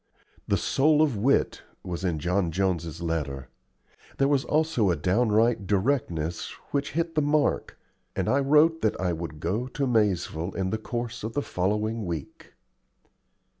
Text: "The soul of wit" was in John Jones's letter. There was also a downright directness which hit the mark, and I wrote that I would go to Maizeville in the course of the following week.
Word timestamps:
"The 0.47 0.57
soul 0.57 1.03
of 1.03 1.15
wit" 1.15 1.61
was 1.83 2.03
in 2.03 2.17
John 2.17 2.49
Jones's 2.51 3.03
letter. 3.03 3.49
There 4.17 4.27
was 4.27 4.43
also 4.43 4.89
a 4.89 4.95
downright 4.95 5.67
directness 5.67 6.49
which 6.71 6.93
hit 6.93 7.13
the 7.13 7.21
mark, 7.21 7.77
and 8.15 8.27
I 8.27 8.39
wrote 8.39 8.81
that 8.81 8.99
I 8.99 9.13
would 9.13 9.39
go 9.39 9.67
to 9.67 9.85
Maizeville 9.85 10.55
in 10.55 10.71
the 10.71 10.79
course 10.79 11.23
of 11.23 11.33
the 11.33 11.43
following 11.43 12.07
week. 12.07 12.53